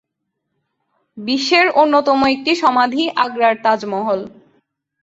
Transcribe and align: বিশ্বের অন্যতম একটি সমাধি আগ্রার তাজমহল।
বিশ্বের 1.17 1.67
অন্যতম 1.75 2.19
একটি 2.33 2.51
সমাধি 2.63 3.03
আগ্রার 3.23 3.55
তাজমহল। 3.63 4.21